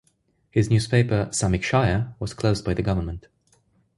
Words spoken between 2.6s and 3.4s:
by the government.